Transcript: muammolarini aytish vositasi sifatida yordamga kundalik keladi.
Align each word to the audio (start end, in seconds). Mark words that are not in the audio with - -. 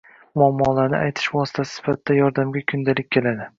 muammolarini 0.41 0.97
aytish 1.01 1.27
vositasi 1.35 1.71
sifatida 1.75 2.17
yordamga 2.23 2.67
kundalik 2.75 3.15
keladi. 3.17 3.49